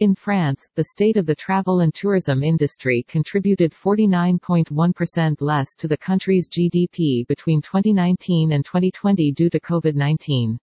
In 0.00 0.16
France, 0.16 0.66
the 0.74 0.86
state 0.86 1.16
of 1.16 1.24
the 1.24 1.36
travel 1.36 1.78
and 1.78 1.94
tourism 1.94 2.42
industry 2.42 3.04
contributed 3.06 3.70
49.1% 3.70 5.40
less 5.40 5.72
to 5.76 5.86
the 5.86 5.96
country's 5.96 6.48
GDP 6.48 7.24
between 7.28 7.62
2019 7.62 8.50
and 8.50 8.64
2020 8.64 9.30
due 9.30 9.48
to 9.48 9.60
COVID-19. 9.60 10.56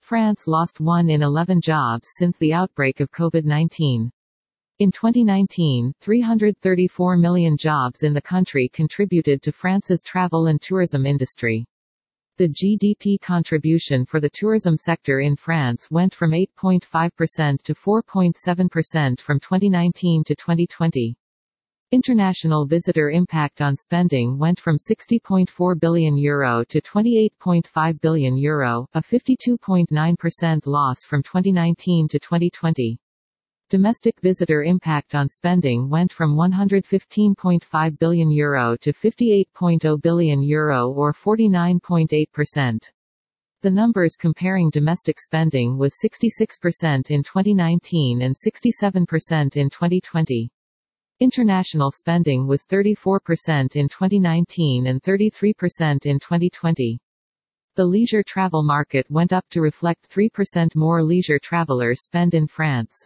France 0.00 0.46
lost 0.46 0.80
1 0.80 1.10
in 1.10 1.22
11 1.22 1.60
jobs 1.60 2.08
since 2.16 2.38
the 2.38 2.54
outbreak 2.54 3.00
of 3.00 3.10
COVID-19. 3.10 4.08
In 4.78 4.90
2019, 4.90 5.92
334 6.00 7.16
million 7.18 7.58
jobs 7.58 8.02
in 8.02 8.14
the 8.14 8.22
country 8.22 8.70
contributed 8.72 9.42
to 9.42 9.52
France's 9.52 10.00
travel 10.00 10.46
and 10.46 10.58
tourism 10.62 11.04
industry. 11.04 11.66
The 12.36 12.48
GDP 12.48 13.20
contribution 13.20 14.04
for 14.04 14.18
the 14.18 14.28
tourism 14.28 14.76
sector 14.76 15.20
in 15.20 15.36
France 15.36 15.88
went 15.88 16.12
from 16.12 16.32
8.5% 16.32 17.62
to 17.62 17.74
4.7% 17.76 19.20
from 19.20 19.38
2019 19.38 20.24
to 20.24 20.34
2020. 20.34 21.16
International 21.92 22.66
visitor 22.66 23.10
impact 23.10 23.60
on 23.60 23.76
spending 23.76 24.36
went 24.36 24.58
from 24.58 24.78
60.4 24.78 25.78
billion 25.78 26.16
euro 26.16 26.64
to 26.64 26.80
28.5 26.80 28.00
billion 28.00 28.36
euro, 28.36 28.88
a 28.94 29.00
52.9% 29.00 30.66
loss 30.66 31.04
from 31.04 31.22
2019 31.22 32.08
to 32.08 32.18
2020. 32.18 32.98
Domestic 33.74 34.20
visitor 34.20 34.62
impact 34.62 35.16
on 35.16 35.28
spending 35.28 35.90
went 35.90 36.12
from 36.12 36.36
115.5 36.36 37.98
billion 37.98 38.30
euro 38.30 38.76
to 38.76 38.92
58.0 38.92 40.00
billion 40.00 40.42
euro 40.44 40.92
or 40.92 41.12
49.8%. 41.12 42.78
The 43.62 43.70
numbers 43.72 44.14
comparing 44.14 44.70
domestic 44.70 45.18
spending 45.18 45.76
was 45.76 45.96
66% 46.04 47.10
in 47.10 47.24
2019 47.24 48.22
and 48.22 48.36
67% 48.36 49.56
in 49.56 49.68
2020. 49.68 50.52
International 51.18 51.90
spending 51.90 52.46
was 52.46 52.64
34% 52.70 53.74
in 53.74 53.88
2019 53.88 54.86
and 54.86 55.02
33% 55.02 56.06
in 56.06 56.20
2020. 56.20 57.00
The 57.74 57.84
leisure 57.84 58.22
travel 58.22 58.62
market 58.62 59.10
went 59.10 59.32
up 59.32 59.46
to 59.50 59.60
reflect 59.60 60.08
3% 60.08 60.76
more 60.76 61.02
leisure 61.02 61.40
travelers 61.40 62.04
spend 62.04 62.34
in 62.34 62.46
France. 62.46 63.04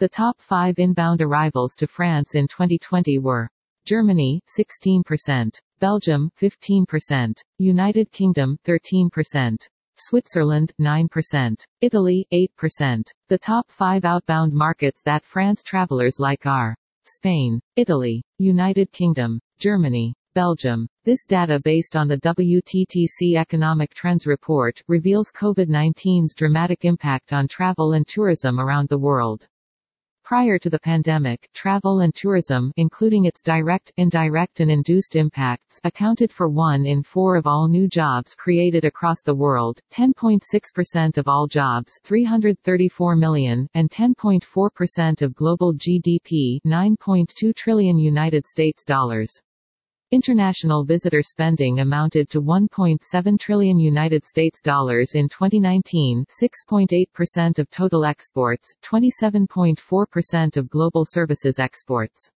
The 0.00 0.08
top 0.08 0.40
five 0.40 0.78
inbound 0.78 1.22
arrivals 1.22 1.74
to 1.74 1.88
France 1.88 2.36
in 2.36 2.46
2020 2.46 3.18
were 3.18 3.50
Germany, 3.84 4.40
16%, 4.56 5.58
Belgium, 5.80 6.30
15%, 6.40 7.32
United 7.58 8.12
Kingdom, 8.12 8.56
13%, 8.64 9.56
Switzerland, 9.96 10.72
9%, 10.80 11.64
Italy, 11.80 12.24
8%. 12.32 13.10
The 13.28 13.38
top 13.38 13.72
five 13.72 14.04
outbound 14.04 14.52
markets 14.52 15.02
that 15.02 15.24
France 15.24 15.64
travelers 15.64 16.20
like 16.20 16.46
are 16.46 16.76
Spain, 17.04 17.58
Italy, 17.74 18.22
United 18.38 18.92
Kingdom, 18.92 19.40
Germany, 19.58 20.14
Belgium. 20.32 20.86
This 21.02 21.24
data 21.24 21.58
based 21.58 21.96
on 21.96 22.06
the 22.06 22.18
WTTC 22.18 23.36
Economic 23.36 23.92
Trends 23.94 24.28
Report 24.28 24.80
reveals 24.86 25.32
COVID-19's 25.32 26.34
dramatic 26.34 26.84
impact 26.84 27.32
on 27.32 27.48
travel 27.48 27.94
and 27.94 28.06
tourism 28.06 28.60
around 28.60 28.88
the 28.90 28.98
world. 28.98 29.48
Prior 30.28 30.58
to 30.58 30.68
the 30.68 30.78
pandemic, 30.78 31.48
travel 31.54 32.00
and 32.00 32.14
tourism 32.14 32.70
including 32.76 33.24
its 33.24 33.40
direct, 33.40 33.94
indirect 33.96 34.60
and 34.60 34.70
induced 34.70 35.16
impacts 35.16 35.80
accounted 35.84 36.30
for 36.30 36.50
1 36.50 36.84
in 36.84 37.02
4 37.02 37.36
of 37.36 37.46
all 37.46 37.66
new 37.66 37.88
jobs 37.88 38.34
created 38.34 38.84
across 38.84 39.22
the 39.22 39.34
world, 39.34 39.80
10.6% 39.90 41.16
of 41.16 41.28
all 41.28 41.46
jobs 41.46 41.98
334 42.04 43.16
million, 43.16 43.66
and 43.72 43.88
10.4% 43.88 45.22
of 45.22 45.34
global 45.34 45.72
GDP 45.72 46.58
9.2 46.66 47.54
trillion 47.54 47.96
United 47.96 48.46
States 48.46 48.84
dollars. 48.84 49.40
International 50.10 50.84
visitor 50.84 51.20
spending 51.20 51.80
amounted 51.80 52.30
to 52.30 52.40
1.7 52.40 53.38
trillion 53.38 53.78
United 53.78 54.24
States 54.24 54.62
dollars 54.62 55.14
in 55.14 55.28
2019, 55.28 56.24
6.8% 56.42 57.58
of 57.58 57.68
total 57.68 58.06
exports, 58.06 58.74
27.4% 58.82 60.56
of 60.56 60.70
global 60.70 61.04
services 61.04 61.58
exports. 61.58 62.30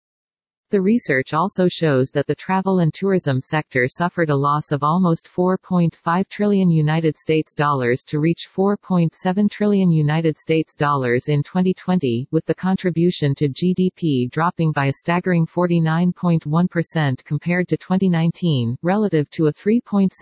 The 0.70 0.80
research 0.80 1.34
also 1.34 1.66
shows 1.66 2.12
that 2.12 2.28
the 2.28 2.34
travel 2.36 2.78
and 2.78 2.94
tourism 2.94 3.40
sector 3.40 3.88
suffered 3.88 4.30
a 4.30 4.36
loss 4.36 4.70
of 4.70 4.84
almost 4.84 5.26
4.5 5.26 6.28
trillion 6.28 6.70
United 6.70 7.16
States 7.16 7.52
dollars 7.52 8.04
to 8.04 8.20
reach 8.20 8.48
4.7 8.54 9.50
trillion 9.50 9.90
United 9.90 10.36
States 10.36 10.76
dollars 10.76 11.26
in 11.26 11.42
2020, 11.42 12.28
with 12.30 12.46
the 12.46 12.54
contribution 12.54 13.34
to 13.34 13.48
GDP 13.48 14.30
dropping 14.30 14.70
by 14.70 14.86
a 14.86 14.92
staggering 14.92 15.44
49.1% 15.44 17.24
compared 17.24 17.66
to 17.66 17.76
2019, 17.76 18.76
relative 18.82 19.28
to 19.30 19.48
a 19.48 19.52
3.7% 19.52 20.12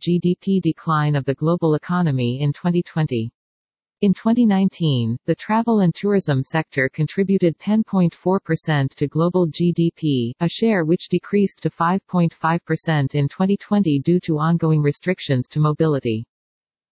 GDP 0.00 0.60
decline 0.60 1.14
of 1.14 1.24
the 1.24 1.34
global 1.34 1.76
economy 1.76 2.40
in 2.42 2.52
2020. 2.52 3.30
In 4.02 4.14
2019, 4.14 5.18
the 5.26 5.34
travel 5.34 5.80
and 5.80 5.94
tourism 5.94 6.42
sector 6.42 6.88
contributed 6.88 7.58
10.4% 7.58 8.88
to 8.94 9.06
global 9.06 9.46
GDP, 9.46 10.32
a 10.40 10.48
share 10.48 10.86
which 10.86 11.10
decreased 11.10 11.62
to 11.62 11.68
5.5% 11.68 13.14
in 13.14 13.28
2020 13.28 13.98
due 13.98 14.18
to 14.20 14.38
ongoing 14.38 14.80
restrictions 14.80 15.50
to 15.50 15.60
mobility. 15.60 16.24